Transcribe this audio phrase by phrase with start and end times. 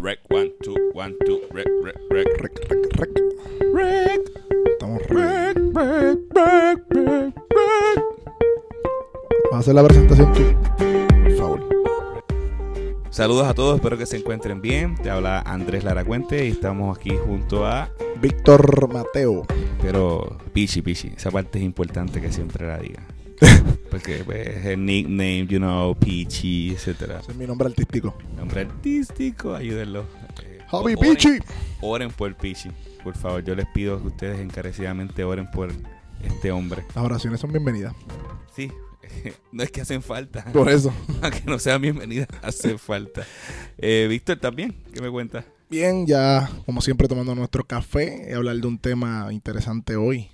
[0.00, 2.26] Rec, one, two, one, two, rec, rec, rec.
[2.38, 3.10] Rec, rec, rec.
[3.74, 4.20] Rec.
[4.70, 8.04] Estamos rec, rec, rec, rec, rec.
[9.50, 10.42] Vas a hacer la presentación tú,
[11.24, 11.68] por favor.
[13.10, 14.94] Saludos a todos, espero que se encuentren bien.
[15.02, 17.90] Te habla Andrés Laracuente y estamos aquí junto a.
[18.22, 19.46] Víctor Mateo.
[19.82, 23.02] Pero, Pichi, Pichi, esa parte es importante que siempre la diga.
[23.90, 27.20] Porque pues, el nickname, you know, Pichi, etcétera.
[27.20, 28.14] Ese es mi nombre artístico.
[28.36, 30.04] Nombre artístico, ayúdenlo.
[30.42, 31.38] Eh, Javi oren- Pichi.
[31.80, 32.70] Oren por Pichi,
[33.02, 33.42] por favor.
[33.44, 35.70] Yo les pido que ustedes encarecidamente oren por
[36.22, 36.84] este hombre.
[36.94, 37.94] Las oraciones son bienvenidas.
[38.54, 38.70] Sí,
[39.52, 40.44] no es que hacen falta.
[40.52, 40.92] Por eso.
[41.22, 43.24] Aunque no sean bienvenidas, hace falta.
[43.78, 44.76] Eh, Víctor, ¿estás bien?
[44.92, 45.44] ¿Qué me cuentas?
[45.70, 50.30] Bien, ya como siempre tomando nuestro café y hablar de un tema interesante hoy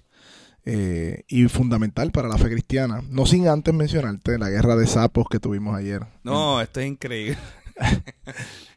[0.67, 3.03] eh, y fundamental para la fe cristiana.
[3.11, 6.03] No sin antes mencionarte la guerra de sapos que tuvimos ayer.
[6.23, 7.39] No, esto es increíble.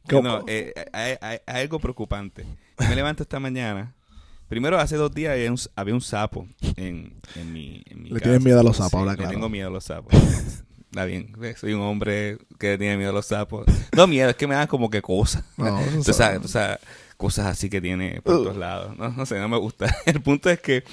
[0.10, 2.46] No, eh, hay, hay- hay algo preocupante.
[2.80, 3.94] Yo me levanto esta mañana.
[4.48, 8.14] Primero, hace dos días había un, había un sapo en, en mi, en mi Le
[8.16, 8.24] casa.
[8.24, 9.32] tienes miedo a los sapos, Sí, ahora le claro.
[9.32, 10.14] tengo miedo a los sapos.
[10.14, 13.66] Está bien, soy un hombre que tiene miedo a los sapos.
[13.98, 15.44] No miedo, es que me dan como que cosas.
[15.58, 16.54] No, sabes,
[17.18, 18.98] cosas así que tiene por todos lados.
[18.98, 19.94] No, no sé, no me gusta.
[20.06, 20.86] El punto es que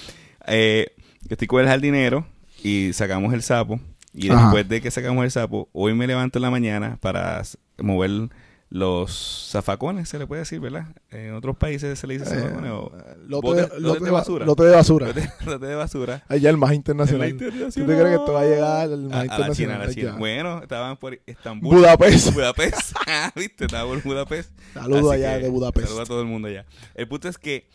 [0.47, 0.87] eh,
[1.29, 2.25] estoy con el jardinero
[2.63, 3.79] y sacamos el sapo.
[4.13, 4.43] Y Ajá.
[4.43, 7.41] después de que sacamos el sapo, hoy me levanto en la mañana para
[7.77, 8.29] mover
[8.69, 10.87] los zafacones, se le puede decir, ¿verdad?
[11.11, 12.91] En otros países se le dice Eh, zafacones o
[13.27, 14.45] lote, bote- de, lote lote de basura.
[14.45, 15.07] Lote de basura.
[15.07, 16.23] lote, lote de basura.
[16.29, 17.29] Allá el más internacional.
[17.31, 17.87] ¿Tú te internacional.
[17.97, 19.35] crees que esto va a llegar al A, más a la China,
[19.75, 19.81] internacional?
[19.81, 20.09] a la China.
[20.09, 20.17] allá?
[20.19, 21.75] Bueno, estaban por Estambul.
[21.75, 22.33] Budapest.
[22.33, 22.95] Budapest.
[23.07, 23.65] Ah, ¿Viste?
[23.65, 24.49] Estaba por Budapest.
[24.73, 25.87] Saludos allá de Budapest.
[25.87, 26.65] Saludos a todo el mundo allá.
[26.95, 27.67] El punto es que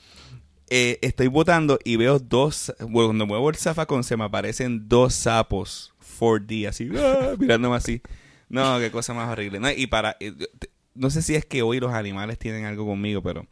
[0.71, 2.73] eh, estoy votando y veo dos.
[2.81, 7.35] Bueno, cuando muevo el zafacón se me aparecen dos sapos 4D así, ¡ah!
[7.39, 8.01] mirándome así.
[8.49, 9.61] No, qué cosa más horrible.
[9.61, 10.17] No, y para.
[10.21, 10.33] eh,
[10.95, 13.47] no sé si es que hoy los animales tienen algo conmigo, pero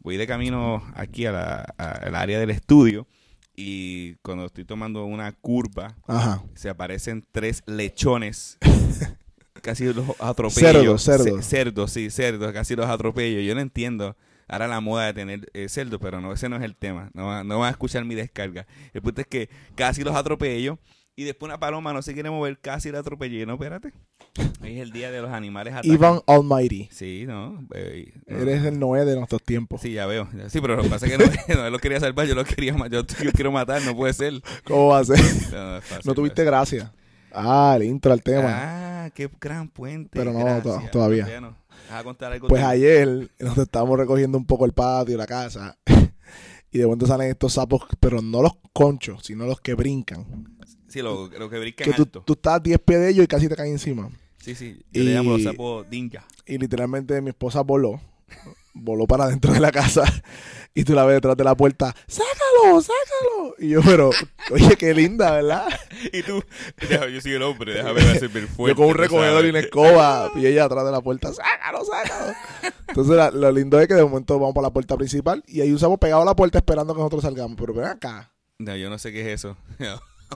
[0.00, 3.06] voy de camino aquí a la- a- al área del estudio
[3.54, 6.42] y cuando estoy tomando una curva Ajá.
[6.54, 8.56] se aparecen tres lechones.
[9.62, 10.96] casi los atropello.
[10.98, 11.26] Cerdos, cerdos.
[11.26, 13.40] Ce- cerdos, sí, cerdos, casi los atropello.
[13.40, 14.16] Yo no entiendo.
[14.48, 17.10] Ahora la moda de tener eh, cerdos, pero no, ese no es el tema.
[17.14, 18.66] No, va- no van a escuchar mi descarga.
[18.94, 20.78] El punto es que casi los atropello.
[21.16, 23.44] Y después una paloma no se quiere mover, casi la atropellé.
[23.44, 23.92] No, espérate.
[24.62, 25.90] Hoy es el día de los animales atacan.
[25.90, 26.88] Ivan Almighty.
[26.92, 27.66] Sí, no.
[27.74, 28.38] eh, no.
[28.38, 29.80] Eres el Noé de nuestros tiempos.
[29.80, 30.28] Sí, ya veo.
[30.48, 31.18] Sí, pero lo que pasa es que
[31.54, 34.34] no, no lo quería salvar, yo lo quería yo, yo quiero matar, no puede ser.
[34.62, 35.18] ¿Cómo va a ser?
[35.52, 36.92] No, es fácil, No tuviste gracia.
[37.32, 38.48] Ah, el intro al tema.
[39.06, 40.10] Ah, qué gran puente.
[40.12, 40.62] Pero no, gracias.
[40.84, 41.26] to- todavía.
[41.88, 41.92] No.
[41.92, 42.48] Vas a contar algo.
[42.48, 45.76] Pues ayer nos estábamos recogiendo un poco el patio, la casa.
[46.70, 50.58] Y de momento salen estos sapos, pero no los conchos, sino los que brincan.
[50.86, 52.22] Sí, lo, lo que brinca Que tú, alto.
[52.26, 54.10] tú estás a 10 pies de ellos y casi te caen encima.
[54.36, 54.78] Sí, sí.
[54.92, 56.26] Yo le llamo los y- sapos ninja.
[56.44, 57.98] Y literalmente mi esposa voló.
[58.80, 60.04] Voló para dentro de la casa.
[60.74, 61.92] Y tú la ves detrás de la puerta.
[62.06, 62.80] ¡Sácalo!
[62.80, 63.54] ¡Sácalo!
[63.58, 64.10] Y yo, pero,
[64.52, 65.66] oye, qué linda, ¿verdad?
[66.12, 66.40] y tú,
[66.88, 68.48] yo soy el hombre, déjame hacer fuerte.
[68.68, 70.30] yo con un recogedor y una escoba.
[70.36, 71.32] Y ella atrás de la puerta.
[71.32, 71.84] ¡Sácalo!
[71.84, 72.32] ¡Sácalo!
[72.86, 75.42] Entonces, la- lo lindo es que de momento vamos por la puerta principal.
[75.48, 77.56] Y un sapo pegado a la puerta esperando que nosotros salgamos.
[77.58, 78.30] Pero ven acá.
[78.58, 79.56] No, yo no sé qué es eso.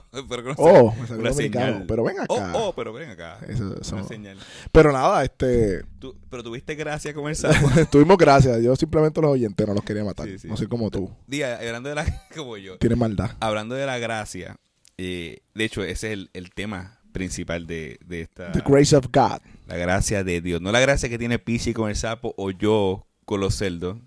[0.29, 0.53] pero no.
[0.57, 1.85] Oh, Una señal.
[1.87, 2.51] Pero ven acá.
[2.55, 3.39] oh, pero ven acá.
[3.47, 4.37] Eso- eso- Una señal.
[4.71, 5.83] Pero nada, este.
[5.99, 7.69] Tú- pero tuviste gracia con el sapo.
[7.91, 8.61] tuvimos gracias.
[8.61, 10.27] Yo simplemente los oyentes no los quería matar.
[10.27, 10.47] Sí, sí.
[10.47, 11.09] No soy como tú.
[11.27, 12.27] Día, hablando de la.
[12.35, 12.77] como yo.
[12.77, 13.31] Tienes maldad.
[13.39, 14.57] Hablando de la gracia.
[14.97, 18.51] eh, de hecho, ese es el, el tema principal de, de esta.
[18.51, 19.39] The grace of God.
[19.67, 20.61] La gracia de Dios.
[20.61, 23.97] No la gracia que tiene Pichi con el sapo o yo con los cerdos.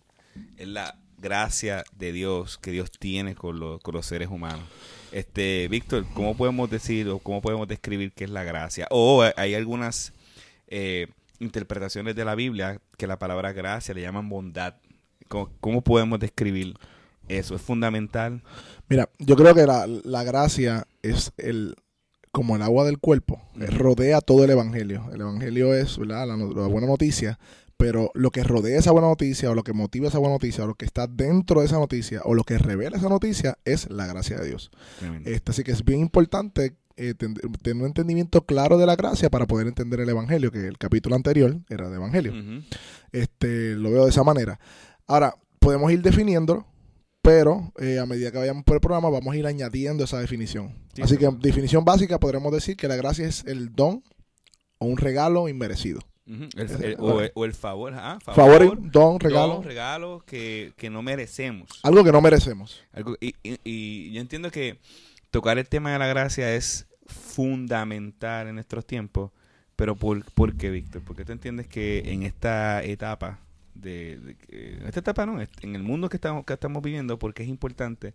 [0.58, 4.64] Es la gracia de Dios que Dios tiene con, los- con los seres humanos.
[5.12, 8.86] Este, Víctor, ¿cómo podemos decir o cómo podemos describir qué es la gracia?
[8.90, 10.12] O hay algunas
[10.68, 11.08] eh,
[11.40, 14.74] interpretaciones de la Biblia que la palabra gracia le llaman bondad.
[15.28, 16.74] ¿Cómo, cómo podemos describir
[17.28, 17.54] eso?
[17.56, 18.42] ¿Es fundamental?
[18.88, 21.74] Mira, yo creo que la, la gracia es el
[22.32, 25.08] como el agua del cuerpo, rodea todo el evangelio.
[25.14, 26.26] El evangelio es ¿verdad?
[26.28, 27.38] La, la buena noticia,
[27.76, 30.66] pero lo que rodea esa buena noticia, o lo que motiva esa buena noticia, o
[30.66, 34.06] lo que está dentro de esa noticia, o lo que revela esa noticia, es la
[34.06, 34.70] gracia de Dios.
[35.26, 39.28] Este, así que es bien importante eh, ten- tener un entendimiento claro de la gracia
[39.28, 42.32] para poder entender el evangelio, que el capítulo anterior era de evangelio.
[43.12, 44.58] Este, lo veo de esa manera.
[45.06, 46.66] Ahora, podemos ir definiéndolo,
[47.22, 50.74] pero eh, a medida que vayamos por el programa vamos a ir añadiendo esa definición.
[50.94, 51.40] Sí, Así que seguro.
[51.42, 54.02] definición básica podremos decir que la gracia es el don
[54.78, 56.00] o un regalo inmerecido.
[56.26, 57.94] El- el- o, el, o el favor.
[57.94, 61.68] ah, Favor, don, regalo, Don, regalo que, que no merecemos.
[61.84, 62.82] algo que no merecemos.
[62.92, 64.78] Algo- y, y- y yo entiendo que
[65.30, 69.30] tocar el tema de la gracia es fundamental en nuestros tiempos,
[69.76, 71.02] pero ¿por, ¿por qué, Víctor?
[71.06, 73.38] Porque tú entiendes que en esta etapa
[73.74, 74.36] de, de
[74.80, 78.14] en esta etapa, no, en el mundo que estamos, que estamos viviendo, porque es importante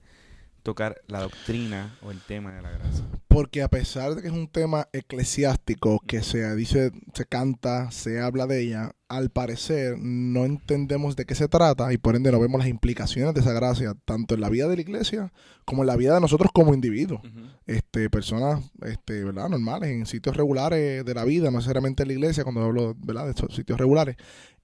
[0.64, 3.06] tocar la doctrina o el tema de la gracia.
[3.28, 8.20] Porque a pesar de que es un tema eclesiástico que se dice, se canta, se
[8.20, 12.40] habla de ella, al parecer no entendemos de qué se trata y por ende no
[12.40, 15.34] vemos las implicaciones de esa gracia, tanto en la vida de la iglesia
[15.66, 17.22] como en la vida de nosotros como individuos.
[17.66, 19.50] Este, personas este, ¿verdad?
[19.50, 23.26] normales, en sitios regulares de la vida, no necesariamente en la iglesia, cuando hablo ¿verdad?
[23.26, 24.18] de estos sitios regulares,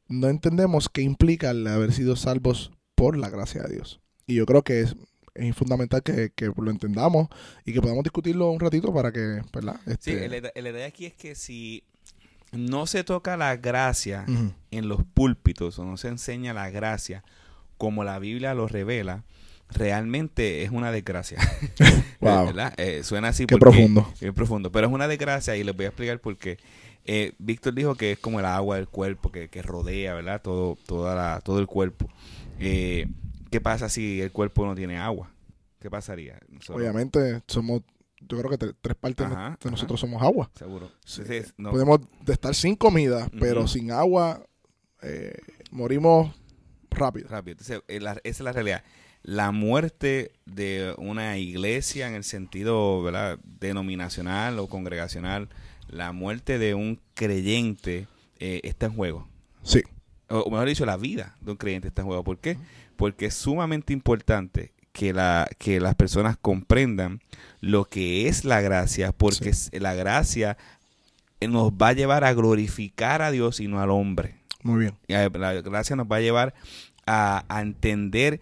[0.07, 4.01] no entendemos qué implica el haber sido salvos por la gracia de Dios.
[4.25, 4.95] Y yo creo que es,
[5.37, 7.27] es fundamental que, que lo entendamos
[7.65, 9.79] y que podamos discutirlo un ratito para que, ¿verdad?
[9.85, 11.83] Sí, Este, el, el idea aquí es que si
[12.51, 14.25] no se toca la gracia
[14.71, 17.23] en los púlpitos o no se enseña la gracia
[17.77, 19.23] como la Biblia lo revela,
[19.69, 21.37] realmente es una desgracia.
[22.19, 22.45] Wow.
[22.47, 22.73] ¿Verdad?
[22.77, 24.11] Eh, suena así Qué profundo.
[24.19, 26.57] Es profundo, pero es una desgracia y les voy a explicar por qué.
[27.05, 30.41] Eh, Víctor dijo que es como el agua del cuerpo que, que rodea, ¿verdad?
[30.41, 32.09] Todo, toda la, todo el cuerpo.
[32.59, 33.07] Eh,
[33.49, 35.31] ¿Qué pasa si el cuerpo no tiene agua?
[35.79, 36.39] ¿Qué pasaría?
[36.49, 37.81] Nosotros- Obviamente somos,
[38.19, 39.69] yo creo que tre- tres partes Ajá, de ajá.
[39.71, 40.49] nosotros somos agua.
[40.55, 40.91] Seguro.
[41.05, 41.21] Sí.
[41.21, 44.43] Entonces, no- Podemos de estar sin comida, pero sin agua
[45.03, 45.37] eh,
[45.71, 46.33] morimos
[46.89, 47.27] rápido.
[47.29, 47.53] rápido.
[47.53, 48.83] Entonces, eh, la- esa es la realidad.
[49.23, 53.39] La muerte de una iglesia en el sentido ¿verdad?
[53.43, 55.49] denominacional o congregacional,
[55.87, 58.07] la muerte de un creyente
[58.39, 59.27] eh, está en juego.
[59.63, 59.81] Sí.
[60.29, 62.23] O, o mejor dicho, la vida de un creyente está en juego.
[62.23, 62.57] ¿Por qué?
[62.97, 67.21] Porque es sumamente importante que, la, que las personas comprendan
[67.61, 69.69] lo que es la gracia, porque Sí.
[69.79, 70.57] la gracia
[71.39, 74.35] nos va a llevar a glorificar a Dios y no al hombre.
[74.63, 74.95] Muy bien.
[75.07, 76.53] La gracia nos va a llevar
[77.05, 78.41] a, a entender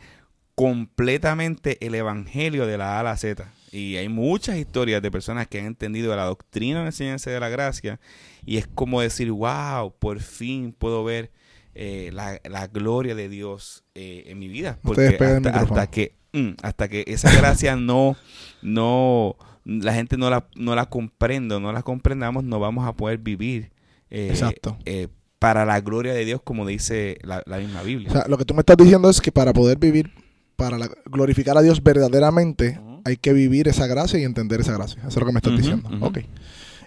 [0.55, 3.51] completamente el evangelio de la A a la Z.
[3.71, 7.39] Y hay muchas historias de personas que han entendido la doctrina de la enseñanza de
[7.39, 7.99] la gracia.
[8.45, 11.31] Y es como decir, wow, por fin puedo ver
[11.75, 14.79] eh, la, la gloria de Dios eh, en mi vida.
[14.81, 18.15] Porque hasta, hasta que mm, hasta que esa gracia no,
[18.61, 19.35] no,
[19.65, 23.71] la gente no la, no la comprenda, no la comprendamos, no vamos a poder vivir
[24.09, 24.77] eh, Exacto.
[24.85, 25.07] eh,
[25.39, 28.09] para la gloria de Dios, como dice la, la misma Biblia.
[28.09, 30.11] O sea, lo que tú me estás diciendo es que para poder vivir,
[30.55, 34.99] para la- glorificar a Dios verdaderamente, hay que vivir esa gracia y entender esa gracia.
[35.01, 35.89] Eso es lo que me estás diciendo.
[35.93, 36.05] ujú.
[36.05, 36.19] Ok.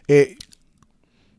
[0.08, 0.36] Eh,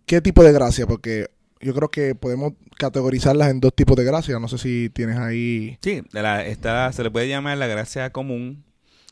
[0.05, 0.87] ¿Qué tipo de gracia?
[0.87, 1.27] Porque
[1.59, 4.39] yo creo que podemos categorizarlas en dos tipos de gracia.
[4.39, 5.77] No sé si tienes ahí...
[5.81, 8.63] Sí, de la, está, se le puede llamar la gracia común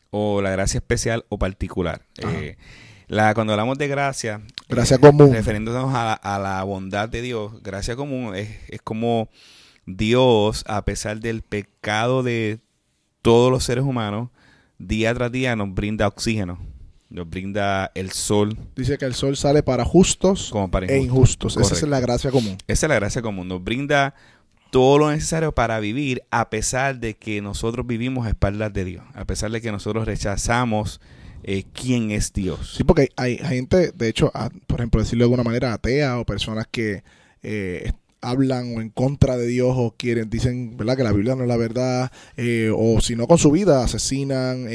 [0.09, 2.01] o la gracia especial o particular.
[2.17, 2.57] Eh,
[3.07, 5.33] la, cuando hablamos de gracia, Gracia eh, común.
[5.33, 9.29] refiriéndonos a la, a la bondad de Dios, gracia común es, es como
[9.85, 12.59] Dios, a pesar del pecado de
[13.21, 14.29] todos los seres humanos,
[14.77, 16.59] día tras día nos brinda oxígeno,
[17.09, 21.53] nos brinda el sol Dice que el sol sale para justos como para e injustos.
[21.53, 21.77] injustos.
[21.77, 22.57] Esa es la gracia común.
[22.67, 23.47] Esa es la gracia común.
[23.47, 24.13] Nos brinda
[24.71, 29.03] todo lo necesario para vivir a pesar de que nosotros vivimos a espaldas de Dios.
[29.13, 30.99] A pesar de que nosotros rechazamos
[31.43, 32.73] eh, quién es Dios.
[32.75, 36.19] Sí, porque hay, hay gente, de hecho, a- por ejemplo, decirlo de alguna manera, atea
[36.19, 37.03] o personas que
[37.43, 40.97] eh, hablan o en contra de Dios o quieren, dicen, ¿verdad?
[40.97, 44.65] Que la Biblia no es la verdad, eh, o si no con su vida, asesinan,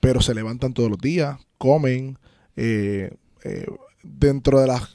[0.00, 2.18] pero se levantan todos los días, comen,
[2.56, 3.10] eh,
[3.44, 3.66] eh,
[4.02, 4.94] dentro de las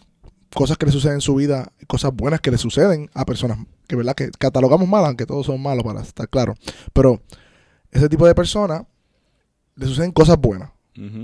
[0.53, 3.57] cosas que le suceden en su vida, cosas buenas que le suceden a personas
[3.87, 4.15] que, ¿verdad?
[4.15, 6.55] Que catalogamos mal, aunque todos son malos para estar claro,
[6.93, 7.21] pero
[7.91, 8.83] ese tipo de personas
[9.75, 10.69] le suceden cosas buenas,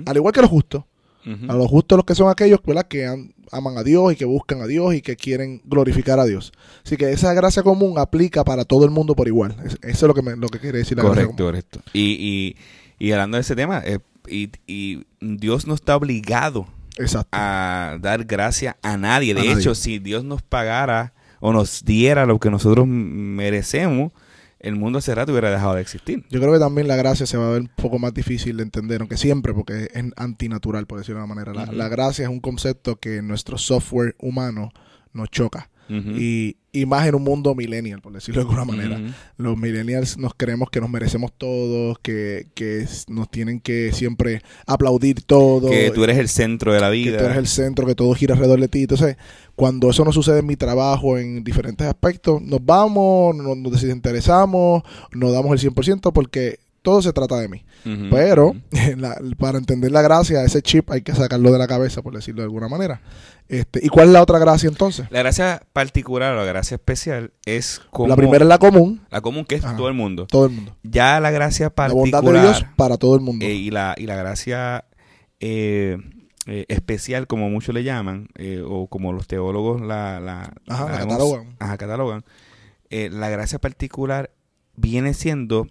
[0.05, 0.83] al igual que los justos.
[1.47, 2.87] A los justos los que son aquellos ¿verdad?
[2.87, 6.25] que am- aman a Dios y que buscan a Dios y que quieren glorificar a
[6.25, 6.51] Dios.
[6.83, 9.55] Así que esa gracia común aplica para todo el mundo por igual.
[9.63, 11.81] Es- Eso es lo que, me- lo que quiere decir la gracia Correcto, correcto.
[11.93, 12.55] Y, y,
[12.99, 17.29] y hablando de ese tema, eh, y, y Dios no está obligado Exacto.
[17.31, 19.33] a dar gracia a nadie.
[19.33, 19.59] De A nadie.
[19.59, 24.11] hecho, si Dios nos pagara o nos diera lo que nosotros merecemos,
[24.59, 26.25] el mundo hace rato hubiera dejado de existir.
[26.29, 28.63] Yo creo que también la gracia se va a ver un poco más difícil de
[28.63, 31.53] entender, aunque siempre, porque es antinatural, por decirlo de una manera.
[31.53, 34.71] La, la gracia es un concepto que nuestro software humano
[35.13, 35.69] nos choca.
[35.89, 39.01] Y, y más en un mundo millennial, por decirlo de alguna manera.
[39.37, 45.23] Los millennials nos creemos que nos merecemos todos, que, que nos tienen que siempre aplaudir
[45.23, 45.69] todo.
[45.69, 47.17] Que tú eres el centro de la que vida.
[47.17, 48.81] tú eres el centro, que todo gira alrededor de ti.
[48.81, 49.17] Entonces,
[49.55, 54.83] cuando eso no sucede en mi trabajo, en diferentes aspectos, nos vamos, nos, nos desinteresamos,
[55.11, 57.65] nos damos el 100% porque todo se trata de mí.
[58.11, 58.55] Pero,
[58.97, 62.41] la- para entender la gracia, ese chip hay que sacarlo de la cabeza, por decirlo
[62.41, 63.01] de alguna manera.
[63.47, 65.07] Este, ¿Y cuál es la otra gracia entonces?
[65.09, 69.21] La gracia particular o la gracia especial es como La primera es la común, la
[69.21, 69.75] común que es Ajá.
[69.75, 70.27] todo el mundo.
[70.27, 70.75] todo el mundo.
[70.83, 73.43] Ya la gracia La particular bondad de Dios para todo el mundo.
[73.45, 74.85] eh, y la y la gracia
[75.39, 75.97] eh,
[76.45, 78.27] eh, especial como muchos le llaman
[78.67, 81.55] o como los teólogos la, la, Ajá, la catalogan.
[81.59, 82.23] ajá, catalogan,
[82.91, 84.31] la gracia particular
[84.75, 85.67] viene siendo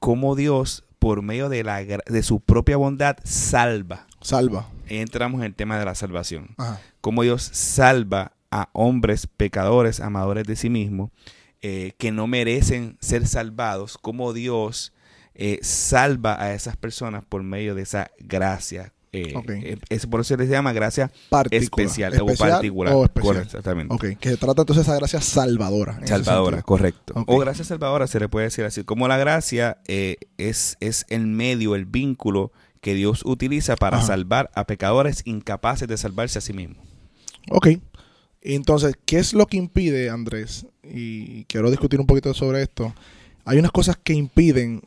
[0.00, 4.06] como Dios, por medio de, la, de su propia bondad, salva.
[4.20, 4.68] Salva.
[4.88, 6.54] Entramos en el tema de la salvación.
[6.58, 6.80] Ajá.
[7.00, 11.10] Cómo Dios salva a hombres pecadores, amadores de sí mismos,
[11.62, 13.96] eh, que no merecen ser salvados.
[13.98, 14.92] Cómo Dios
[15.34, 18.92] eh, salva a esas personas por medio de esa gracia.
[19.12, 21.62] Eh, eh, es por eso se les llama gracia Particular.
[21.62, 22.94] especial, o particular.
[22.94, 23.34] o especial.
[23.34, 24.16] Correcto, exactamente.
[24.20, 25.98] Que se trata entonces de esa gracia salvadora.
[26.06, 27.24] Salvadora, correcto.
[27.26, 28.84] O gracia salvadora se le puede decir así.
[28.84, 34.06] Como la gracia eh, es, es el medio, el vínculo que Dios utiliza para Ajá.
[34.06, 36.78] salvar a pecadores incapaces de salvarse a sí mismos.
[37.50, 37.68] Ok.
[38.42, 40.66] Entonces, ¿qué es lo que impide, Andrés?
[40.82, 42.94] Y quiero discutir un poquito sobre esto.
[43.44, 44.82] Hay unas cosas que impiden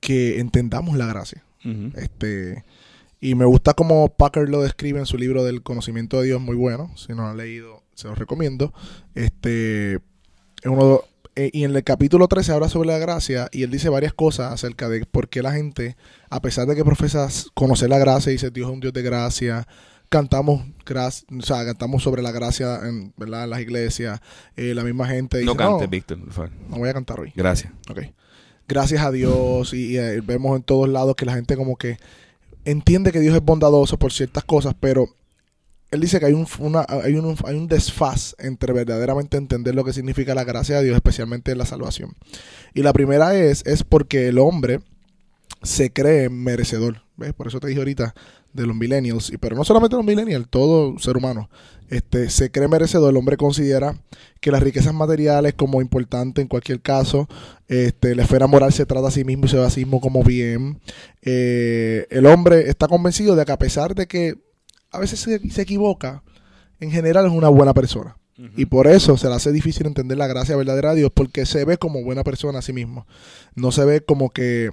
[0.00, 1.42] que entendamos la gracia.
[1.96, 2.62] Este,
[3.24, 6.56] y me gusta como Packer lo describe en su libro del conocimiento de Dios, muy
[6.56, 6.90] bueno.
[6.94, 8.74] Si no lo han leído, se los recomiendo.
[9.14, 10.00] Este, es
[10.66, 11.00] uno,
[11.34, 14.52] eh, y en el capítulo 13 habla sobre la gracia y él dice varias cosas
[14.52, 15.96] acerca de por qué la gente,
[16.28, 19.66] a pesar de que profesas conocer la gracia dice Dios es un Dios de gracia,
[20.10, 23.44] cantamos gracia, o sea, cantamos sobre la gracia en, ¿verdad?
[23.44, 24.20] en las iglesias,
[24.54, 26.50] eh, la misma gente dice, No no, cantes, Víctor, por favor.
[26.68, 27.32] no voy a cantar hoy.
[27.34, 27.72] Gracias.
[27.88, 28.00] Ok.
[28.68, 31.96] Gracias a Dios y, eh, vemos en todos lados que la gente como que
[32.64, 35.08] entiende que Dios es bondadoso por ciertas cosas, pero
[35.90, 36.46] él dice que hay un,
[36.88, 40.96] hay un, hay un desfaz entre verdaderamente entender lo que significa la gracia de Dios,
[40.96, 42.14] especialmente en la salvación.
[42.74, 44.80] Y la primera es, es porque el hombre
[45.62, 47.03] se cree merecedor.
[47.16, 47.32] ¿Ves?
[47.32, 48.12] Por eso te dije ahorita
[48.52, 51.48] de los millennials, y- pero no solamente los millennials, todo ser humano.
[51.88, 53.96] Este, se cree merecedor, el hombre considera
[54.40, 57.28] que las riquezas materiales como importante en cualquier caso,
[57.68, 60.00] este, la esfera moral se trata a sí mismo y se ve a sí mismo
[60.00, 60.80] como bien.
[61.22, 64.34] Eh, el hombre está convencido de que a pesar de que
[64.90, 66.22] a veces se, se equivoca,
[66.80, 68.16] en general es una buena persona.
[68.56, 71.64] Y por eso se le hace difícil entender la gracia verdadera de Dios, porque se
[71.64, 73.06] ve como buena persona a sí mismo.
[73.54, 74.70] No se ve como que,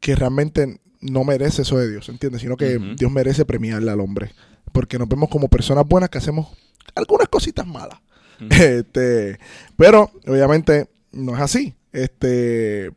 [0.00, 2.42] que realmente no merece eso de Dios, ¿entiendes?
[2.42, 2.78] Sino que.
[2.96, 4.32] Dios merece premiarle al hombre.
[4.72, 6.48] Porque nos vemos como personas buenas que hacemos
[6.94, 7.98] algunas cositas malas.
[8.50, 9.38] Este,
[9.76, 11.74] pero obviamente no es así.
[11.92, 12.90] Este,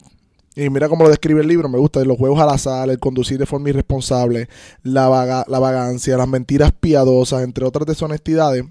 [0.56, 3.38] y mira cómo lo describe el libro, me gusta, los juegos al azar, el conducir
[3.40, 4.50] de forma irresponsable,
[4.84, 8.66] la, vaga- la vagancia, las mentiras piadosas, entre otras deshonestidades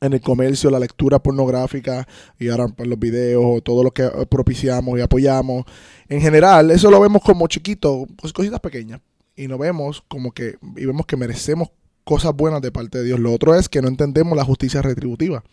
[0.00, 2.06] en el comercio, la lectura pornográfica
[2.38, 5.64] y ahora pues, los videos o todo lo que eh, propiciamos y apoyamos.
[6.08, 9.00] En general, eso lo vemos como chiquito, pues, cositas pequeñas.
[9.34, 11.70] Y no vemos como que, y vemos que merecemos
[12.04, 13.20] cosas buenas de parte de Dios.
[13.20, 15.44] Lo otro es que no entendemos la justicia retributiva.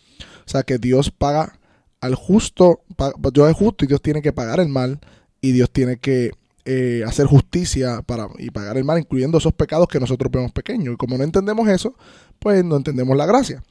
[0.45, 1.59] O sea, que Dios paga
[1.99, 2.81] al justo,
[3.33, 4.99] Dios es justo y Dios tiene que pagar el mal
[5.41, 6.31] y Dios tiene que
[6.65, 10.93] eh, hacer justicia para y pagar el mal, incluyendo esos pecados que nosotros vemos pequeños.
[10.93, 11.95] Y como no entendemos eso,
[12.39, 13.63] pues no entendemos la gracia.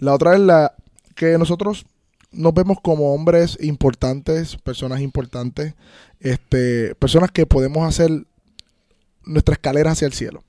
[0.00, 0.74] La otra es la
[1.14, 1.86] que nosotros
[2.32, 5.74] nos vemos como hombres importantes, personas importantes,
[6.20, 8.24] este, personas que podemos hacer
[9.24, 10.42] nuestra escalera hacia el cielo.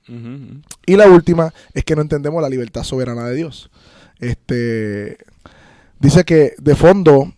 [0.86, 3.70] Y la última es que no entendemos la libertad soberana de Dios.
[4.18, 5.18] Este
[6.00, 7.32] dice que de fondo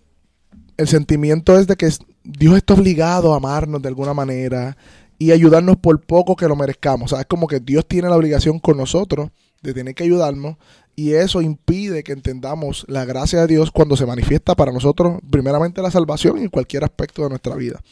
[0.76, 1.90] el sentimiento es de que
[2.22, 4.76] Dios está obligado a amarnos de alguna manera
[5.18, 7.12] y ayudarnos por poco que lo merezcamos.
[7.12, 9.30] O sea, es como que Dios tiene la obligación con nosotros
[9.64, 10.56] de tener que ayudarnos
[10.94, 15.82] y eso impide que entendamos la gracia de Dios cuando se manifiesta para nosotros, primeramente
[15.82, 17.82] la salvación en cualquier aspecto de nuestra vida.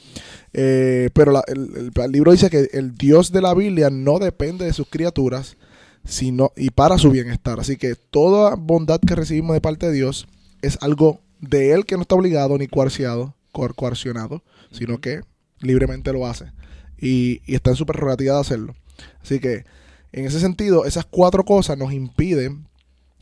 [0.53, 4.73] Eh, pero el, el- libro dice que el Dios de la Biblia no depende de
[4.73, 5.57] sus criaturas
[6.05, 7.59] sino, y para su bienestar.
[7.61, 10.29] Así que toda bondad que recibimos de parte de Dios
[10.61, 15.21] es algo de Él que no está obligado ni coerciado, coer- sino que
[15.61, 16.53] libremente lo hace.
[16.99, 18.75] Y, y está en su prerrogativa de hacerlo.
[19.23, 19.65] Así que,
[20.13, 22.67] en ese sentido, esas cuatro cosas nos impiden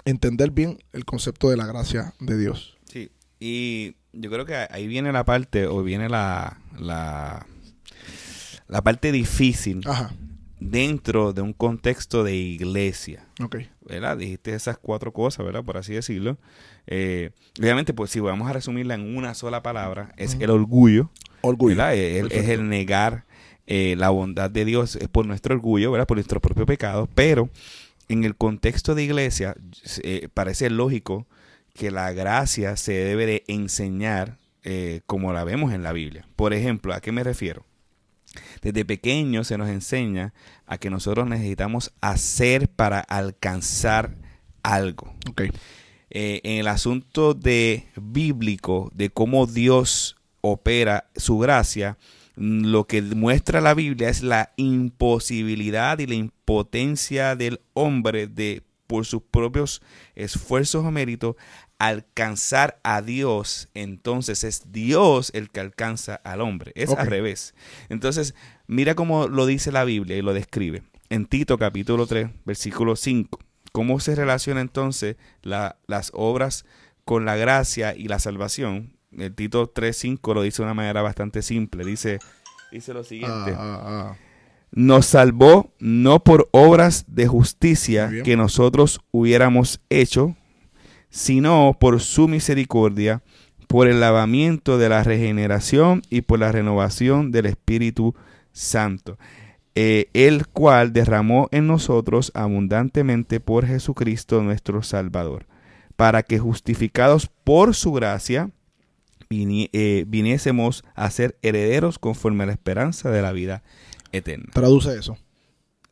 [0.04, 2.76] entender bien el concepto de la gracia de Dios.
[2.86, 7.46] Sí, y yo creo que ahí viene la parte, o viene la, la,
[8.66, 10.12] la parte difícil Ajá,
[10.58, 13.26] dentro de un contexto de iglesia.
[13.42, 13.56] ok.
[13.86, 14.16] ¿verdad?
[14.16, 15.64] Dijiste esas cuatro cosas, ¿verdad?
[15.64, 16.38] Por así decirlo.
[16.86, 21.10] Eh, obviamente, pues si vamos a resumirla en una sola palabra, es el orgullo,
[21.42, 21.84] Orgullo.
[21.90, 23.24] el- es el negar
[23.72, 26.08] eh, la bondad de Dios, es por nuestro orgullo, ¿verdad?
[26.08, 27.48] Por nuestro propio pecado, pero
[28.08, 29.54] en el contexto de iglesia
[30.02, 31.28] eh, parece lógico
[31.72, 36.26] que la gracia se debe de enseñar eh, como la vemos en la Biblia.
[36.34, 37.64] Por ejemplo, ¿a qué me refiero?
[38.60, 40.34] Desde pequeño se nos enseña
[40.66, 44.16] a que nosotros necesitamos hacer para alcanzar
[44.64, 45.14] algo.
[45.30, 45.42] Ok.
[46.10, 51.98] Eh, en el asunto de bíblico, de cómo Dios opera su gracia,
[52.42, 59.04] lo que muestra la Biblia es la imposibilidad y la impotencia del hombre de por
[59.06, 59.82] sus propios
[60.14, 61.36] esfuerzos o méritos
[61.78, 66.72] alcanzar a Dios, entonces es Dios el que alcanza al hombre.
[66.74, 67.54] Es al revés.
[67.88, 68.34] Entonces,
[68.66, 70.82] mira cómo lo dice la Biblia y lo describe.
[71.08, 73.38] En Tito capítulo 3, versículo 5.
[73.72, 76.64] ¿Cómo se relaciona entonces la- las obras
[77.04, 78.96] con la gracia y la salvación?
[79.16, 81.84] El Tito 3, 5 lo dice de una manera bastante simple.
[81.84, 82.18] Dice,
[82.70, 83.52] dice lo siguiente.
[83.56, 84.16] Ah, ah, ah.
[84.72, 90.36] Nos salvó no por obras de justicia que nosotros hubiéramos hecho,
[91.08, 93.22] sino por su misericordia,
[93.66, 98.14] por el lavamiento de la regeneración y por la renovación del Espíritu
[98.52, 99.18] Santo,
[99.74, 105.46] eh, el cual derramó en nosotros abundantemente por Jesucristo nuestro Salvador,
[105.96, 108.50] para que justificados por su gracia,
[109.30, 113.62] vini- eh, viniésemos a ser herederos conforme a la esperanza de la vida
[114.12, 114.46] eterna.
[114.52, 115.16] Traduce eso.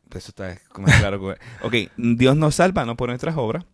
[0.09, 1.35] Pues Eso está más claro.
[1.63, 3.65] ok, Dios nos salva no por nuestras obras.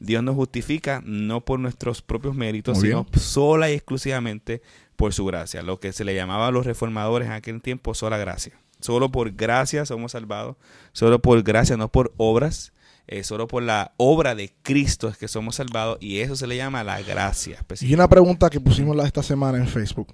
[0.00, 3.20] Dios nos justifica no por nuestros propios méritos, Muy sino bien.
[3.20, 4.60] sola y exclusivamente
[4.96, 5.62] por su gracia.
[5.62, 8.52] Lo que se le llamaba a los reformadores en aquel tiempo, sola gracia.
[8.80, 10.56] Solo por gracia somos salvados.
[10.92, 12.72] Solo por gracia, no por obras.
[13.06, 15.98] Eh, solo por la obra de Cristo es que somos salvados.
[16.00, 17.64] Y eso se le llama la gracia.
[17.80, 20.08] Y una pregunta que pusimos esta semana en Facebook.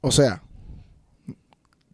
[0.00, 0.42] O sea,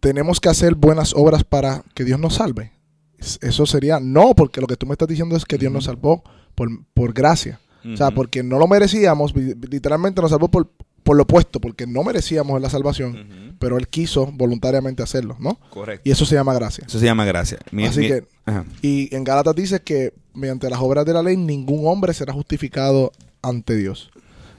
[0.01, 2.73] ¿tenemos que hacer buenas obras para que Dios nos salve?
[3.19, 5.85] Es- Eso sería no, porque lo que tú me estás diciendo es que Dios nos
[5.85, 6.23] salvó
[6.55, 7.61] por, por gracia.
[7.85, 10.71] O sea, porque no lo merecíamos, literalmente nos salvó por,
[11.03, 15.59] por lo opuesto, porque no merecíamos la salvación, pero Él quiso voluntariamente hacerlo, ¿no?
[15.71, 16.03] Correcto.
[16.07, 16.85] Y eso se llama gracia.
[16.87, 17.59] Eso se llama gracia.
[17.71, 18.67] Mi- Así mi- que, Ajá.
[18.83, 23.13] y en Gálatas dice que mediante las obras de la ley ningún hombre será justificado
[23.43, 24.11] ante Dios.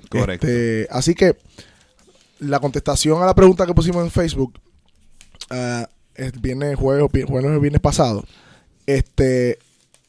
[0.10, 0.48] Correcto.
[0.48, 1.38] Este, así que
[2.40, 4.60] la contestación a la pregunta que pusimos en Facebook
[5.50, 8.26] ah, el viernes, jueves, jueves viernes pasado,
[8.86, 9.60] este,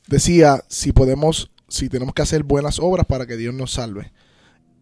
[0.08, 4.12] decía si podemos, si tenemos que hacer buenas obras para que Dios nos salve.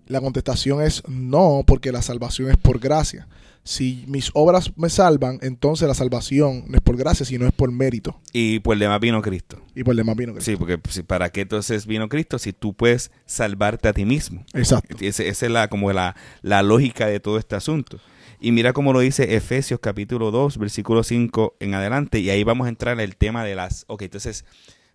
[0.07, 3.29] La contestación es no, porque la salvación es por gracia.
[3.63, 7.71] Si mis obras me salvan, entonces la salvación no es por gracia, sino es por
[7.71, 8.19] mérito.
[8.33, 9.63] Y por el demás vino Cristo.
[9.75, 10.51] Y por demás vino Cristo.
[10.51, 14.45] Sí, porque ¿para qué entonces vino Cristo si tú puedes salvarte a ti mismo?
[14.55, 14.97] Exacto.
[15.01, 18.01] Esa es la, como la, la lógica de todo este asunto.
[18.41, 22.21] Y mira cómo lo dice Efesios capítulo 2, versículo 5 en adelante.
[22.21, 23.85] Y ahí vamos a entrar en el tema de las...
[23.87, 24.47] Ok, entonces,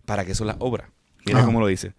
[0.04, 0.90] ¿para qué son las obras?
[1.24, 1.46] Mira Ajá.
[1.46, 1.94] cómo lo dice.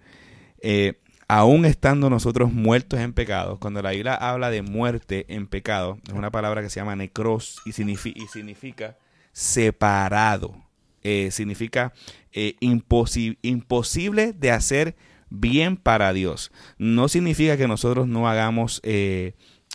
[0.61, 5.97] Eh, aún estando nosotros muertos en pecado, cuando la Biblia habla de muerte en pecado,
[6.07, 8.97] es una palabra que se llama necros y, signifi- y significa
[9.33, 10.55] separado.
[11.03, 11.93] Eh, significa
[12.33, 14.95] eh, imposi- imposible de hacer
[15.29, 16.51] bien para Dios.
[16.77, 19.33] No significa que nosotros no hagamos eh,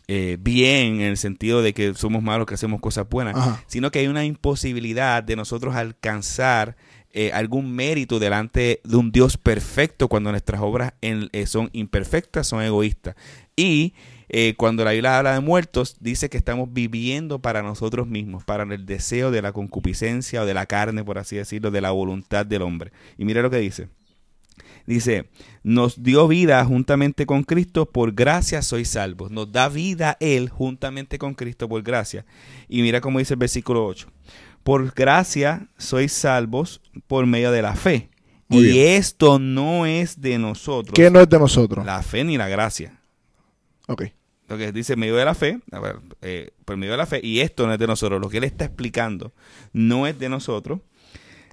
[0.08, 3.62] eh, bien en el sentido de que somos malos, que hacemos cosas buenas, Ajá.
[3.66, 6.76] sino que hay una imposibilidad de nosotros alcanzar
[7.12, 12.62] eh, algún mérito delante de un Dios perfecto cuando nuestras obras eh, son imperfectas, son
[12.62, 13.16] egoístas.
[13.54, 13.94] Y
[14.34, 18.62] eh, cuando la Biblia habla de muertos, dice que estamos viviendo para nosotros mismos, para
[18.62, 22.46] el deseo de la concupiscencia o de la carne, por así decirlo, de la voluntad
[22.46, 22.92] del hombre.
[23.18, 23.88] Y mira lo que dice.
[24.86, 25.28] Dice,
[25.62, 29.30] nos dio vida juntamente con Cristo, por gracia sois salvos.
[29.30, 32.24] Nos da vida Él juntamente con Cristo por gracia.
[32.68, 34.08] Y mira cómo dice el versículo 8.
[34.62, 38.10] Por gracia sois salvos por medio de la fe.
[38.48, 38.88] Muy y bien.
[38.98, 41.84] esto no es de nosotros, ¿Qué no es de nosotros?
[41.86, 43.00] la fe ni la gracia.
[43.88, 44.04] Ok.
[44.48, 47.20] Lo que dice medio de la fe, a ver, eh, por medio de la fe,
[47.22, 48.20] y esto no es de nosotros.
[48.20, 49.32] Lo que él está explicando
[49.72, 50.80] no es de nosotros,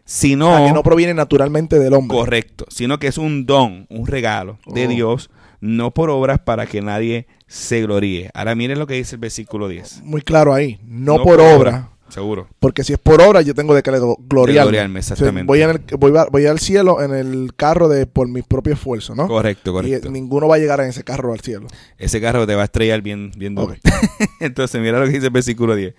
[0.04, 2.18] sino O sea, que no proviene naturalmente del hombre.
[2.18, 4.90] Correcto, sino que es un don, un regalo de Oh.
[4.90, 5.30] Dios,
[5.62, 8.30] no por obras para que nadie se gloríe.
[8.34, 10.02] Ahora miren lo que dice el versículo 10.
[10.04, 10.80] Muy claro ahí.
[10.84, 11.92] No, por, obra.
[12.10, 12.48] Seguro.
[12.60, 14.62] Porque si es por obra, yo tengo de que gloriarme.
[14.64, 15.46] gloriarme, exactamente.
[15.48, 19.16] voy, en el- voy, voy al cielo en el carro de por mi propio esfuerzo,
[19.16, 19.28] ¿no?
[19.28, 20.08] Correcto, Y correcto.
[20.08, 21.68] eh, ninguno va a llegar en ese carro al cielo.
[21.98, 23.74] Ese carro te va a estrellar bien, bien duro.
[23.74, 23.80] Ok.
[24.40, 25.94] Entonces, mira lo que dice el versículo 10.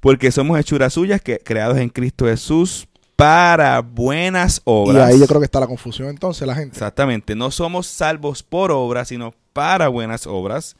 [0.00, 5.08] Porque somos hechuras suyas, que, creados en Cristo Jesús para buenas Y obras.
[5.10, 6.74] ahí yo creo que está la confusión entonces, la gente.
[6.74, 7.34] Exactamente.
[7.34, 10.76] No somos salvos por obras, sino para buenas obras.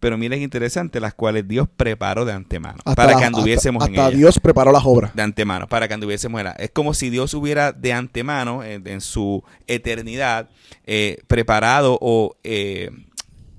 [0.00, 2.78] Pero miren interesante, las cuales Dios preparó de antemano.
[2.84, 4.18] Hasta para que anduviésemos hasta, en hasta ellas.
[4.18, 5.14] Dios preparó las obras.
[5.14, 8.86] de antemano, para que anduviésemos en la- Es como si Dios hubiera de antemano, en,
[8.88, 10.48] en su eternidad,
[10.86, 12.90] eh, preparado o eh,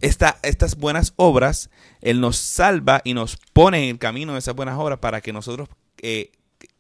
[0.02, 1.70] esta- estas buenas obras,
[2.02, 5.32] Él nos salva y nos pone en el camino de esas buenas obras para que
[5.32, 5.70] nosotros
[6.02, 6.32] eh,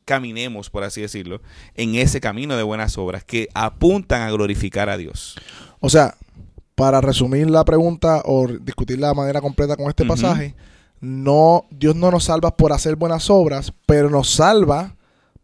[0.05, 1.41] caminemos, por así decirlo,
[1.75, 5.35] en ese camino de buenas obras que apuntan a glorificar a Dios.
[5.79, 6.15] O sea,
[6.75, 10.55] para resumir la pregunta o discutirla de manera completa con este pasaje,
[10.99, 14.95] no, Dios no nos salva por hacer buenas obras, pero nos salva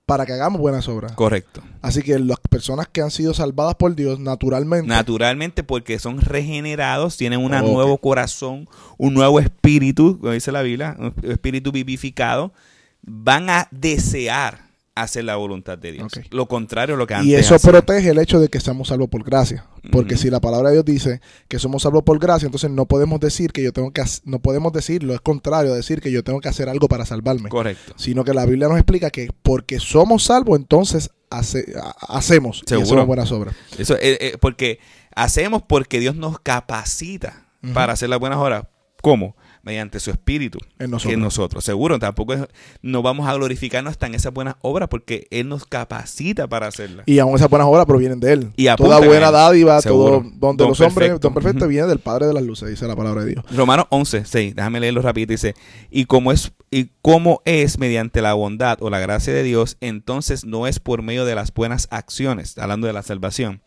[0.05, 1.11] para que hagamos buenas obras.
[1.13, 1.61] Correcto.
[1.81, 7.17] Así que las personas que han sido salvadas por Dios naturalmente Naturalmente, porque son regenerados,
[7.17, 12.53] tienen un nuevo corazón, un nuevo espíritu, como dice la Biblia, un espíritu vivificado,
[13.01, 14.66] van a desear
[15.01, 16.11] hacer la voluntad de Dios.
[16.31, 17.71] Lo contrario a lo que antes y eso hacían.
[17.71, 19.65] protege el hecho de que seamos salvos por gracia.
[19.91, 23.19] Porque si la palabra de Dios dice que somos salvos por gracia, entonces no podemos
[23.19, 26.41] decir que yo tengo que no podemos decirlo, es contrario a decir que yo tengo
[26.41, 27.49] que hacer algo para salvarme.
[27.49, 27.93] Correcto.
[27.95, 32.81] Sino que la Biblia nos explica que porque somos salvos, entonces hace- ha- hacemos y
[32.83, 33.55] hacemos buenas obras.
[33.77, 34.79] Eso, eh, eh, porque
[35.15, 38.65] hacemos porque Dios nos capacita para hacer las buenas obras.
[39.01, 39.35] ¿Cómo?
[39.67, 40.59] Mediante su espíritu.
[40.79, 41.13] En que nosotros.
[41.13, 41.63] en nosotros.
[41.65, 42.41] Seguro, tampoco es-
[42.81, 47.03] no vamos a glorificarnos hasta en esas buenas obras porque Él nos capacita para hacerlas.
[47.05, 48.51] Y aún esas buenas obras provienen de Él.
[48.55, 50.19] Y Toda buena dádiva, Seguro.
[50.21, 51.19] todo donde Don los hombres, perfecto.
[51.27, 51.69] don perfecto, Ujú.
[51.69, 53.45] viene del Padre de las luces, dice la palabra de Dios.
[53.53, 55.53] Romanos 11, 6, déjame leerlo rápido, dice,
[55.91, 60.43] y como es y como es mediante la bondad o la gracia de Dios, entonces
[60.45, 63.61] no es por medio de las buenas acciones, hablando de la salvación.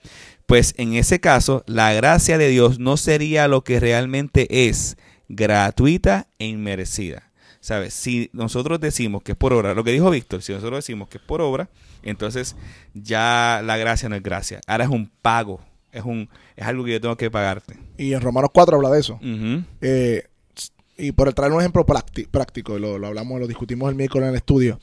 [0.44, 4.96] Pues en ese caso, la gracia de Dios no sería lo que realmente es,
[5.34, 7.22] gratuita e inmerecida.
[7.62, 7.92] ¿Sabes?
[7.92, 11.18] Si nosotros decimos que es por obra, lo que dijo Víctor, si nosotros decimos que
[11.18, 11.68] es por obra,
[12.02, 12.56] entonces
[12.94, 14.60] ya la gracia no es gracia.
[14.66, 15.60] Ahora es un pago,
[15.92, 17.76] es un es algo que yo tengo que pagarte.
[17.98, 19.18] Y en Romanos 4 habla de eso.
[19.82, 20.24] Eh,
[20.96, 24.30] y por traer un ejemplo prácti- práctico, lo, lo hablamos, lo discutimos el miércoles en
[24.30, 24.78] el estudio.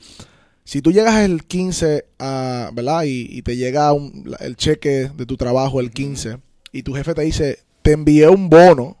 [0.64, 3.02] Si tú llegas el 15, a, ¿verdad?
[3.04, 6.38] Y, y te llega un- el cheque de tu trabajo el 15
[6.72, 8.96] y tu jefe te dice, te envié un bono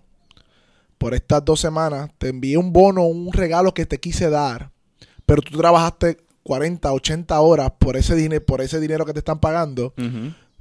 [0.98, 4.70] por estas dos semanas, te envié un bono, un regalo que te quise dar,
[5.26, 9.38] pero tú trabajaste 40, 80 horas por ese, dinero por ese dinero que te están
[9.38, 9.92] pagando,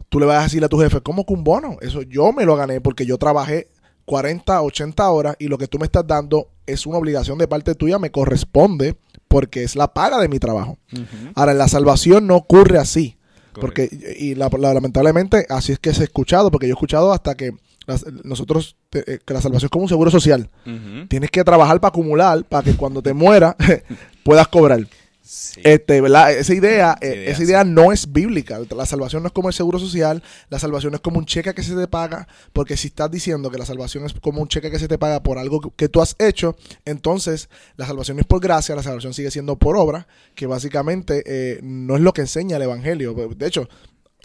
[0.09, 1.77] tú le vas a decir a tu jefe, ¿cómo que un bono?
[1.81, 3.67] Eso yo me lo gané porque yo trabajé
[4.05, 7.75] 40, 80 horas y lo que tú me estás dando es una obligación de parte
[7.75, 8.95] tuya, me corresponde
[9.27, 10.77] porque es la paga de mi trabajo.
[11.35, 13.17] Ahora, en la salvación no ocurre así.
[13.59, 17.11] Porque, y la- la- lamentablemente, así es que se ha escuchado, porque yo he escuchado
[17.11, 17.51] hasta que
[18.23, 20.49] nosotros, te- eh, que la salvación es como un seguro social.
[21.07, 23.55] Tienes que trabajar para acumular, para que cuando te mueras
[24.23, 24.85] puedas cobrar.
[25.29, 25.59] Sí.
[25.65, 26.31] Este, ¿verdad?
[26.31, 27.43] Esa idea, eh, idea, esa sí.
[27.43, 28.59] idea no es bíblica.
[28.73, 31.53] La salvación no es como el seguro social, la salvación no es como un cheque
[31.53, 34.71] que se te paga, porque si estás diciendo que la salvación es como un cheque
[34.71, 38.25] que se te paga por algo que, que tú has hecho, entonces la salvación es
[38.25, 42.21] por gracia, la salvación sigue siendo por obra, que básicamente eh, no es lo que
[42.21, 43.13] enseña el Evangelio.
[43.13, 43.67] De hecho,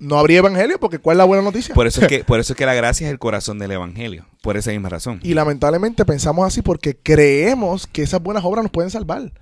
[0.00, 1.74] no habría Evangelio porque ¿cuál es la buena noticia?
[1.74, 4.26] Por eso es que, por eso es que la gracia es el corazón del evangelio.
[4.42, 5.20] Por esa misma razón.
[5.22, 9.32] Y lamentablemente pensamos así porque creemos que esas buenas obras nos pueden salvar.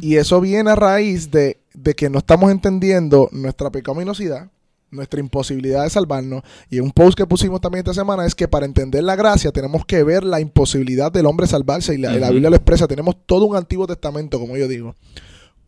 [0.00, 4.50] Y eso viene a raíz de, de que no estamos entendiendo nuestra pecaminosidad,
[4.90, 6.42] nuestra imposibilidad de salvarnos.
[6.70, 9.84] Y un post que pusimos también esta semana es que para entender la gracia tenemos
[9.84, 11.94] que ver la imposibilidad del hombre salvarse.
[11.94, 12.30] Y la, la.
[12.30, 12.88] Biblia lo expresa.
[12.88, 14.96] Tenemos todo un Antiguo Testamento, como yo digo,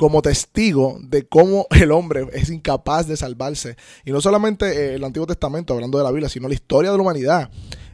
[0.01, 3.77] como testigo de cómo el hombre es incapaz de salvarse.
[4.03, 6.97] Y no solamente eh, el Antiguo Testamento, hablando de la Biblia, sino la historia de
[6.97, 7.51] la humanidad.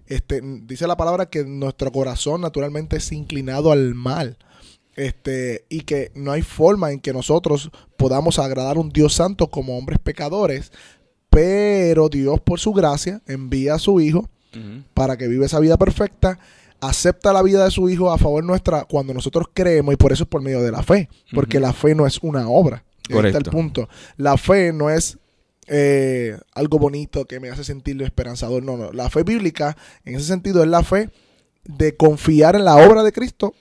[0.06, 4.38] Este, dice la palabra que nuestro corazón naturalmente es inclinado al mal
[4.94, 9.48] este, y que no hay forma en que nosotros podamos agradar a un Dios santo
[9.48, 10.70] como hombres pecadores,
[11.28, 14.30] pero Dios por su gracia envía a su Hijo
[14.94, 16.38] para que viva esa vida perfecta,
[16.80, 20.24] acepta la vida de su Hijo a favor nuestra cuando nosotros creemos y por eso
[20.24, 22.84] es por medio de la fe, porque la fe no es una obra.
[23.08, 23.50] Ahí está el Correcto.
[23.50, 23.88] punto.
[24.16, 25.18] La fe no es
[25.68, 28.92] eh, algo bonito que me hace sentir esperanzador, no, no.
[28.92, 31.10] La fe bíblica en ese sentido es la fe
[31.64, 33.54] de confiar en la obra de Cristo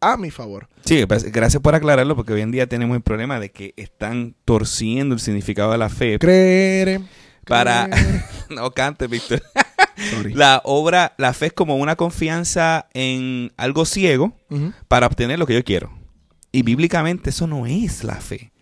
[0.00, 0.68] a mi favor.
[0.84, 4.34] Sí, pues, gracias por aclararlo porque hoy en día tenemos el problema de que están
[4.44, 7.02] torciendo el significado de la fe Creer.
[7.46, 7.88] para...
[7.90, 8.24] creer.
[8.48, 9.42] no cantes, Víctor.
[10.10, 10.34] Sorry.
[10.34, 14.32] La obra, la fe es como una confianza en algo ciego
[14.88, 15.90] para obtener lo que yo quiero.
[16.52, 18.52] Y bíblicamente eso no es la fe.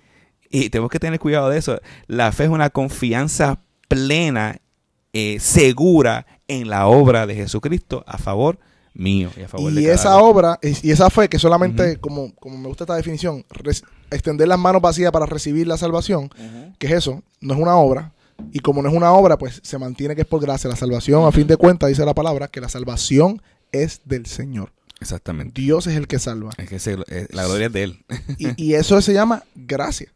[0.51, 1.81] Y tenemos que tener cuidado de eso.
[2.07, 4.59] La fe es una confianza plena,
[5.13, 8.59] eh, segura en la obra de Jesucristo a favor
[8.95, 10.25] mío y a favor de Y cada esa uno.
[10.27, 13.45] obra y esa fe que solamente, como, como me gusta esta definición,
[14.11, 16.31] extender las manos vacías para recibir la salvación,
[16.79, 18.13] que es eso, no es una obra.
[18.53, 20.71] Y como no es una obra, pues se mantiene que es por gracia.
[20.71, 24.73] La salvación, a fin de cuentas, dice la palabra, que la salvación es del Señor.
[25.01, 25.61] Exactamente.
[25.61, 26.51] Dios es el que salva.
[26.57, 28.05] Es que ese- eh, la gloria es de Él.
[28.39, 30.13] Y, y eso se llama gracia.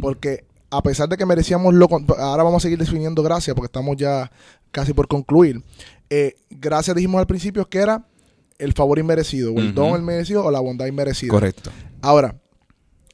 [0.00, 1.88] Porque a pesar de que merecíamos lo...
[2.18, 4.30] Ahora vamos a seguir definiendo gracia porque estamos ya
[4.70, 5.62] casi por concluir.
[6.10, 8.06] Eh, gracia dijimos al principio que era
[8.58, 9.74] el favor inmerecido, o el Ujú.
[9.74, 11.30] don inmerecido o la bondad inmerecida.
[11.30, 11.70] Correcto.
[12.00, 12.36] Ahora,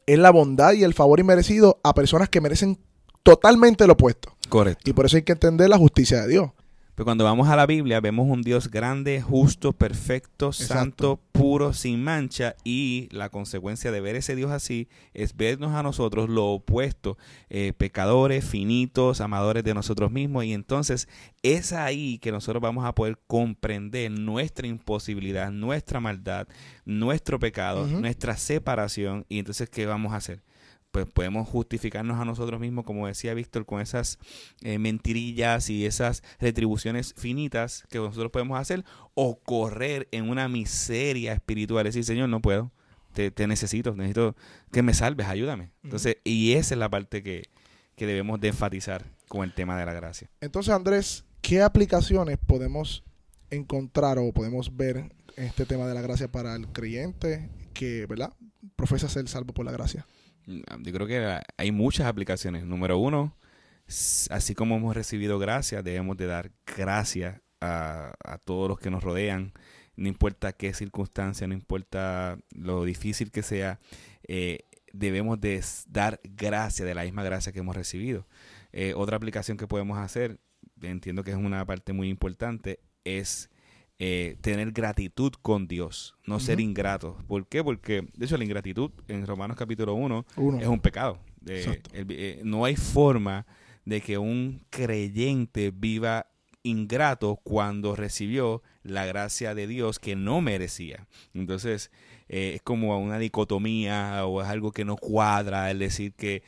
[0.06, 2.78] es la bondad y el favor inmerecido a personas que merecen
[3.22, 4.33] totalmente lo opuesto.
[4.54, 4.88] Correcto.
[4.88, 6.50] Y por eso hay que entender la justicia de Dios.
[6.94, 12.04] Pero cuando vamos a la Biblia vemos un Dios grande, justo, perfecto, santo, puro, sin
[12.04, 17.18] mancha y la consecuencia de ver ese Dios así es vernos a nosotros lo opuesto,
[17.50, 21.08] eh, pecadores, finitos, amadores de nosotros mismos y entonces
[21.42, 26.46] es ahí que nosotros vamos a poder comprender nuestra imposibilidad, nuestra maldad,
[26.84, 30.42] nuestro pecado, nuestra separación y entonces ¿qué vamos a hacer?
[30.94, 34.20] Pues podemos justificarnos a nosotros mismos, como decía Víctor, con esas
[34.62, 41.32] eh, mentirillas y esas retribuciones finitas que nosotros podemos hacer, o correr en una miseria
[41.32, 42.70] espiritual, decir, Señor, no puedo,
[43.12, 44.36] te, necesito, necesito
[44.70, 45.72] que me salves, ayúdame.
[45.82, 47.42] Entonces, y esa es la parte que,
[47.96, 50.30] que debemos de enfatizar con el tema de la gracia.
[50.40, 53.02] Entonces, Andrés, ¿qué aplicaciones podemos
[53.50, 54.98] encontrar o podemos ver
[55.36, 58.32] en este tema de la gracia para el creyente que, ¿verdad?
[58.76, 60.06] Profesa ser salvo por la gracia.
[60.46, 62.64] Yo creo que hay muchas aplicaciones.
[62.64, 63.36] Número uno,
[64.30, 69.52] así como hemos recibido gracia, debemos de dar gracias a, todos los que nos rodean,
[69.96, 73.80] no importa qué circunstancia, no importa lo difícil que sea,
[74.28, 74.60] eh,
[74.92, 78.26] debemos de dar gracia de la misma gracia que hemos recibido.
[78.72, 80.40] Eh, otra aplicación que podemos hacer,
[80.82, 83.48] entiendo que es una parte muy importante, es
[84.06, 87.24] eh, tener gratitud con Dios, no ser ingratos.
[87.24, 87.64] ¿Por qué?
[87.64, 90.26] Porque, de hecho, la ingratitud en Romanos capítulo 1
[90.60, 91.20] es un pecado.
[91.46, 93.46] Eh, no hay forma
[93.86, 96.26] de que un creyente viva
[96.62, 101.06] ingrato cuando recibió la gracia de Dios que no merecía.
[101.32, 101.90] Entonces,
[102.28, 106.42] eh, es como una dicotomía o es algo que no cuadra, el decir que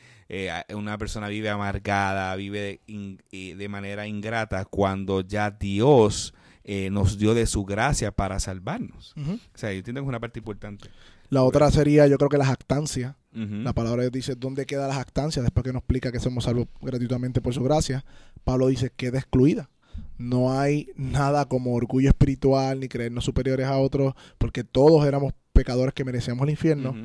[0.75, 6.35] una persona vive amargada, vive de, de manera ingrata cuando ya Dios
[6.69, 9.15] eh, nos dio de su gracia para salvarnos.
[9.15, 10.89] O sea, yo entiendo que es una parte importante.
[11.29, 13.15] La otra sería, yo creo que la jactancia.
[13.31, 15.41] La palabra dice, ¿dónde queda la jactancia?
[15.43, 18.03] Después que nos explica que somos salvos gratuitamente por su gracia,
[18.43, 19.69] Pablo dice, queda excluida.
[20.17, 25.93] No hay nada como orgullo espiritual ni creernos superiores a otros, porque todos éramos pecadores
[25.93, 26.95] que merecíamos el infierno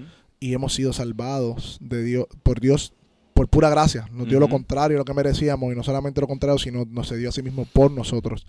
[0.40, 2.94] y hemos sido salvados de Dios, por Dios
[3.42, 4.06] por pura gracia.
[4.12, 7.28] Nos dio lo contrario, lo que merecíamos, y no solamente lo contrario, sino nos dio
[7.28, 8.46] a sí mismo por nosotros.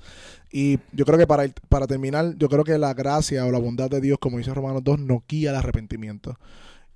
[0.51, 3.89] Y yo creo que para, para terminar, yo creo que la gracia o la bondad
[3.89, 6.37] de Dios, como dice Romanos 2, nos guía al arrepentimiento.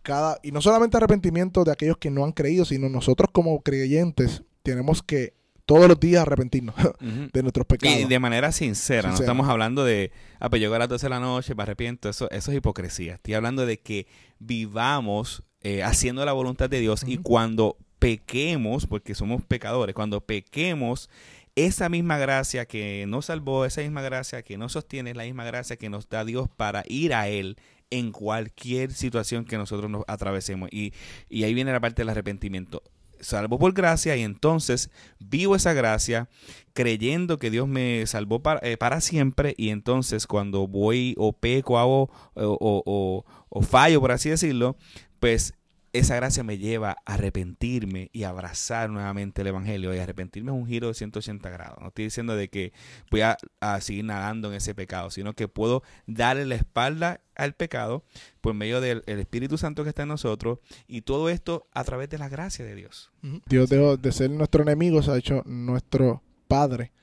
[0.04, 4.44] Cada, y no solamente arrepentimiento de aquellos que no han creído, sino nosotros como creyentes
[4.64, 5.34] tenemos que
[5.66, 6.76] todos los días arrepentirnos
[7.34, 7.98] de nuestros pecados.
[7.98, 11.10] Y de manera sincera, no estamos hablando de, ah, pues llego a las 12 de
[11.10, 13.16] la noche, me arrepiento, eso, eso es hipocresía.
[13.16, 14.08] Estoy hablando de que
[14.40, 21.10] vivamos eh, haciendo la voluntad de Dios y cuando pequemos, porque somos pecadores, cuando pequemos,
[21.56, 25.44] esa misma gracia que nos salvó, esa misma gracia que nos sostiene, es la misma
[25.44, 27.58] gracia que nos da Dios para ir a Él
[27.90, 30.70] en cualquier situación que nosotros nos atravesemos.
[30.72, 30.94] Y,
[31.30, 32.84] y ahí viene la parte del arrepentimiento.
[33.20, 36.30] Salvo por gracia y entonces vivo esa gracia
[36.74, 41.80] creyendo que Dios me salvó para, eh, para siempre y entonces cuando voy o peco
[41.80, 44.78] hago, o, o fallo, por así decirlo,
[45.20, 45.56] pues
[46.00, 49.94] esa gracia me lleva a arrepentirme y abrazar nuevamente el Evangelio.
[49.94, 51.80] Y arrepentirme es un giro de 180 grados.
[51.82, 52.74] No estoy diciendo de que
[53.12, 53.38] voy a,
[53.82, 58.04] seguir nadando en ese pecado, sino que puedo darle la espalda al pecado
[58.42, 62.18] por medio del Espíritu Santo que está en nosotros y todo esto a través de
[62.18, 63.12] la gracia de Dios.
[63.48, 66.94] Dios dejó de ser nuestro enemigo, se ha hecho nuestro Padre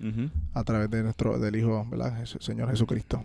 [0.55, 2.25] a través de nuestro del Hijo, ¿verdad?
[2.25, 3.25] Señor Jesucristo.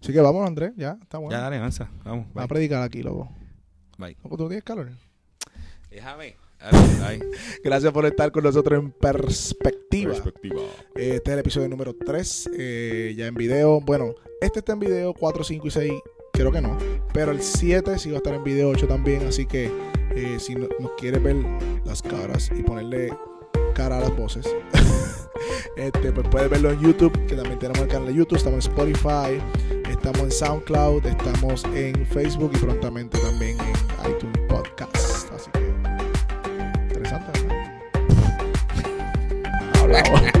[0.00, 1.36] Así que vamos, Andrés, ya, está bueno.
[1.36, 1.90] Ya, dale, avanza.
[2.04, 2.26] Vamos.
[2.36, 3.28] Va a predicar aquí, loco.
[3.98, 4.16] Bye.
[4.22, 4.90] ¿Tú tienes calor?
[5.90, 6.36] Déjame.
[7.64, 10.14] Gracias por estar con nosotros en Perspectiva.
[10.94, 13.80] Este es el episodio número 3, eh, ya en video.
[13.80, 15.92] Bueno, este está en video 4, 5 y 6,
[16.32, 16.76] creo que no.
[17.12, 19.26] Pero el 7 sí va a estar en video 8 también.
[19.26, 19.70] Así que
[20.14, 20.68] eh, si nos
[20.98, 21.36] quieres ver
[21.84, 23.10] las caras y ponerle
[23.74, 24.46] cara a las voces,
[25.76, 28.38] este, pues puedes verlo en YouTube, que también tenemos el canal de YouTube.
[28.38, 35.15] Estamos en Spotify, estamos en SoundCloud, estamos en Facebook y prontamente también en iTunes Podcast.
[39.96, 40.35] Así